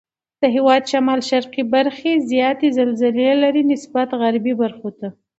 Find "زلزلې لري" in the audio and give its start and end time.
2.79-3.63